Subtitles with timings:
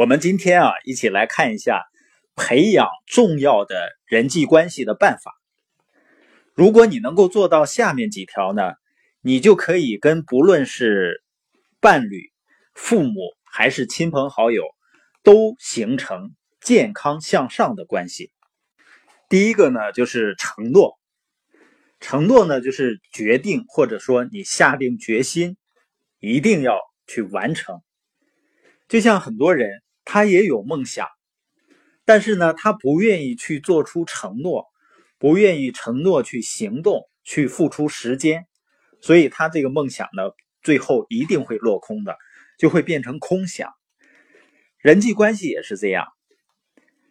[0.00, 1.84] 我们今天啊，一起来看一下
[2.34, 5.34] 培养重要的人际关系的办法。
[6.54, 8.72] 如果你能够做到下面几条呢，
[9.20, 11.22] 你就可以跟不论是
[11.80, 12.32] 伴侣、
[12.72, 13.12] 父母
[13.44, 14.64] 还是亲朋好友，
[15.22, 18.32] 都形成健康向上的关系。
[19.28, 20.98] 第一个呢，就是承诺。
[22.00, 25.58] 承诺呢，就是决定或者说你下定决心，
[26.20, 27.82] 一定要去完成。
[28.88, 31.08] 就像很多人，他也有梦想，
[32.04, 34.66] 但是呢，他不愿意去做出承诺，
[35.18, 38.46] 不愿意承诺去行动，去付出时间，
[39.00, 40.30] 所以他这个梦想呢，
[40.62, 42.16] 最后一定会落空的，
[42.58, 43.72] 就会变成空想。
[44.78, 46.06] 人际关系也是这样。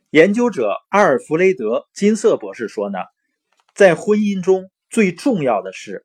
[0.09, 2.99] 研究者阿尔弗雷德·金瑟博士说呢，
[3.73, 4.69] 在婚姻中。
[4.91, 6.03] 最重要的是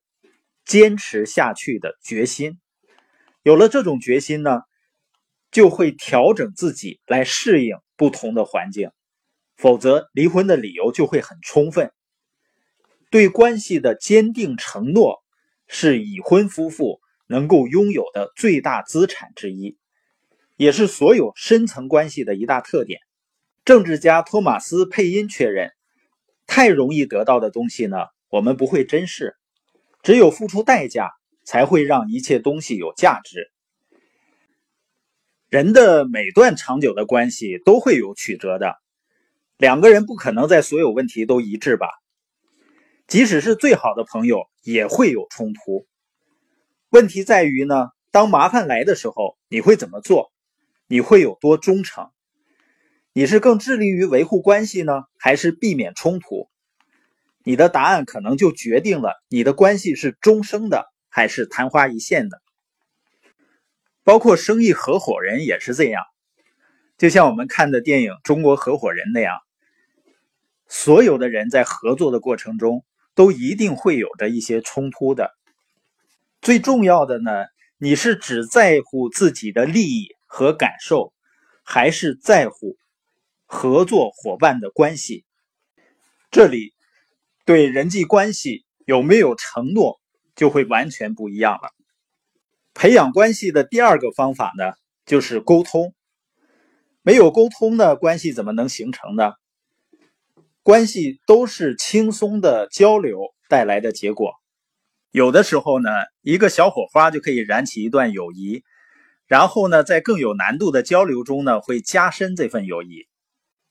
[0.67, 2.61] 坚持下去的决心。
[3.43, 4.61] 有了这种决心呢，
[5.55, 8.91] 就会调整自己来适应不同的环境，
[9.57, 11.93] 否则离婚的理由就会很充分。
[13.09, 15.23] 对关系的坚定承诺
[15.69, 19.79] 是已婚夫妇能够拥有的最大资产之一，
[20.57, 22.99] 也是所有深层关系的一大特点。
[23.65, 25.71] 政治家托马斯·佩因确认，
[26.49, 27.99] 太容易得到的东西呢？
[28.29, 29.37] 我们不会珍视，
[30.03, 31.13] 只有付出代价，
[31.45, 33.53] 才会让一切东西有价值。
[35.55, 38.75] 人的每段长久的关系都会有曲折的，
[39.57, 41.87] 两个人不可能在所有问题都一致吧？
[43.07, 45.87] 即使是最好的朋友，也会有冲突。
[46.89, 50.33] 问题在于呢，当麻烦来的时候，你会怎么做？
[50.89, 52.11] 你会有多忠诚？
[53.13, 56.49] 你是更致力于维护关系呢，还是避免冲突？
[57.45, 62.43] 你的答案可能就决定了你的关系是终生的还是昙花一现的。
[64.05, 66.05] 包括生意合伙人也是这样，
[66.97, 69.39] 就像我们看的电影《中国合伙人》那样，
[70.69, 72.85] 所有的人在合作的过程中
[73.15, 75.33] 都一定会有着一些冲突的。
[76.41, 77.47] 最重要的呢，
[77.79, 81.13] 你是只在乎自己的利益和感受，
[81.65, 82.77] 还是在乎
[83.47, 85.25] 合作伙伴的关系？
[86.31, 86.73] 这里。
[87.47, 90.01] 对人际关系有没有承诺，
[90.35, 91.75] 就会完全不一样了。
[92.75, 94.73] 培养关系的第二个方法呢，
[95.07, 95.95] 就是沟通。
[97.03, 99.33] 没有沟通呢，关系怎么能形成呢？
[100.63, 104.33] 关系都是轻松的交流带来的结果。
[105.13, 105.91] 有的时候呢，
[106.23, 108.65] 一个小火花就可以燃起一段友谊，
[109.27, 113.07] 然后呢，在更有难度的交流中呢，会加深这份友谊。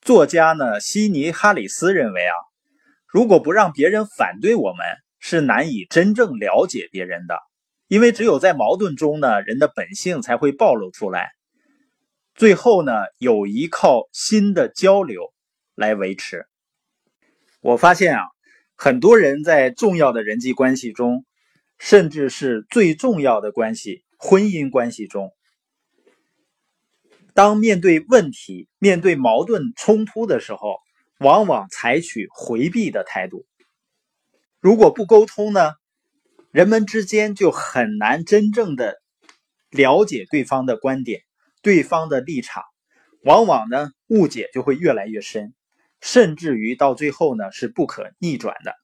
[0.02, 2.34] 作家呢，悉尼·哈里斯认为啊。
[3.08, 4.86] 如果不让别人反对我们，
[5.20, 7.38] 是难以真正了解别人的。
[7.88, 11.32] 因为只有在矛盾中呢，人的本性才会暴露出来。
[12.36, 15.34] 最后呢，友谊靠新的交流
[15.76, 16.46] 来维持。
[17.62, 18.24] 我发现啊，
[18.76, 21.26] 很多人在重要的人际关系中，
[21.78, 25.32] 甚至是最重要的关系——婚姻关系中，
[27.34, 30.78] 当面对问题、面对矛盾冲突的时候。
[31.20, 33.46] 往往采取回避的态度。
[34.60, 35.72] 如果不沟通呢，
[36.54, 39.02] 人们之间就很难真正的
[39.72, 41.24] 了解对方的观点、
[41.64, 42.62] 对方的立场。
[43.24, 45.56] 往往呢，误解就会越来越深，
[46.00, 48.76] 甚至于到最后呢，是不可逆转的。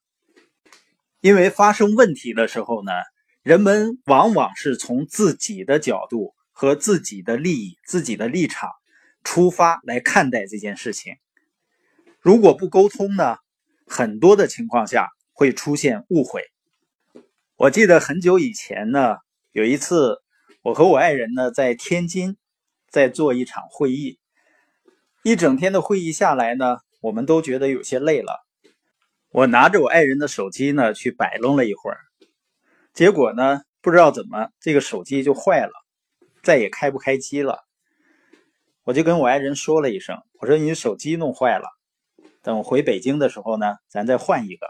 [1.21, 2.91] 因为发生问题的时候呢，
[3.43, 8.71] 人们往往是从自己的角度和自己的利益、自己的立场
[9.23, 11.17] 出发来看待这件事情。
[12.19, 13.37] 如果不沟通呢，
[13.85, 16.41] 很多的情况下会出现误会。
[17.59, 19.17] 我记得很久以前呢，
[19.51, 20.21] 有一次
[20.61, 22.37] 我和我爱人呢在天津
[22.89, 24.17] 在做一场会议，
[25.25, 28.39] 一整天的会议下来呢，我们都觉得有些累了。
[29.31, 31.97] 我拿着我爱人的手机呢去摆弄了一会儿，
[32.93, 35.73] 结果呢不知道怎么这个手机就坏了，
[36.41, 37.59] 再也开不开机了。
[38.85, 41.67] 我就跟我爱人说了一声，我说你手机弄坏了。
[42.41, 44.65] 等回北京的时候呢，咱再换一个。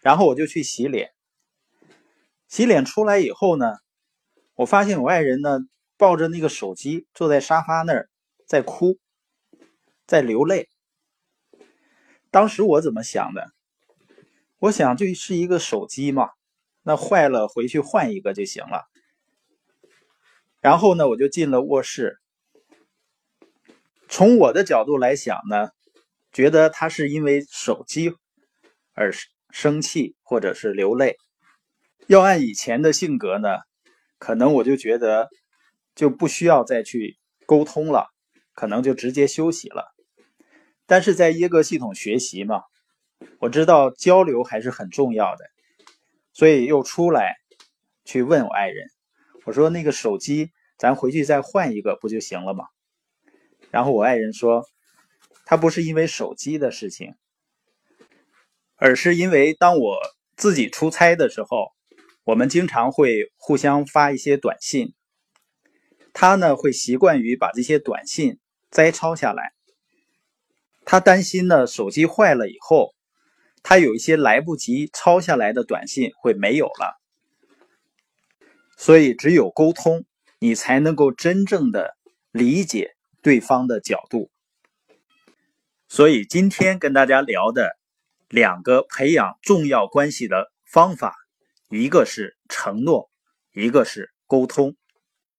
[0.00, 1.12] 然后我就去洗脸，
[2.50, 3.76] 洗脸出来以后呢，
[4.54, 5.60] 我发现我爱人呢
[5.96, 8.10] 抱着那个手机坐在沙发那儿
[8.44, 8.98] 在哭，
[10.06, 10.68] 在流泪。
[12.30, 13.46] 当时我怎么想的？
[14.58, 16.28] 我想就是一个手机嘛，
[16.82, 18.82] 那坏了回去换一个就行了。
[20.60, 22.18] 然后呢，我就进了卧室。
[24.08, 25.70] 从我的角度来想呢。
[26.32, 28.12] 觉得他是因为手机
[28.92, 29.12] 而
[29.50, 31.16] 生气，或者是流泪。
[32.10, 33.58] 要按以前的性格呢，
[34.18, 35.28] 可能我就觉得
[35.94, 37.16] 就不需要再去
[37.46, 38.08] 沟通了，
[38.52, 39.94] 可能就直接休息了。
[40.86, 42.62] 但是在耶格系统学习嘛，
[43.38, 45.44] 我知道交流还是很重要的，
[46.32, 47.36] 所以又出来
[48.04, 48.88] 去问我爱人，
[49.44, 52.64] 我说那个手机咱回去再换一个不就行了吗？
[53.70, 54.66] 然后我爱人说，
[55.44, 57.14] 他不是因为手机的事情，
[58.74, 59.96] 而是因为当我
[60.36, 61.70] 自己出差的时候，
[62.30, 64.94] 我们经常会互相发一些短信，
[66.12, 68.38] 他呢会习惯于把这些短信
[68.70, 69.52] 摘抄下来。
[70.84, 72.94] 他担心呢，手机坏了以后，
[73.64, 77.00] 他有一些来不及抄下来的短信会没有了，
[78.76, 80.04] 所以只有沟通，
[80.38, 81.96] 你才能够真正的
[82.30, 84.30] 理解对方的角度。
[85.88, 87.76] 所以今天跟大家聊的
[88.28, 91.16] 两个培养重要关系的方法，
[91.70, 93.10] 一个是承诺，
[93.52, 94.74] 一个是沟通。